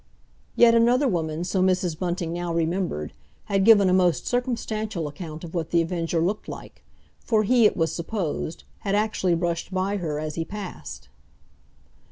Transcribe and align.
Yet 0.55 0.73
another 0.73 1.07
woman, 1.07 1.43
so 1.43 1.61
Mrs. 1.61 1.99
Bunting 1.99 2.33
now 2.33 2.51
remembered, 2.51 3.13
had 3.45 3.63
given 3.63 3.87
a 3.87 3.93
most 3.93 4.25
circumstantial 4.25 5.07
account 5.07 5.43
of 5.43 5.53
what 5.53 5.69
The 5.69 5.79
Avenger 5.83 6.19
looked 6.21 6.47
like, 6.47 6.83
for 7.19 7.43
he, 7.43 7.67
it 7.67 7.77
was 7.77 7.93
supposed, 7.93 8.63
had 8.79 8.95
actually 8.95 9.35
brushed 9.35 9.71
by 9.71 9.97
her 9.97 10.17
as 10.19 10.33
he 10.33 10.43
passed. 10.43 11.09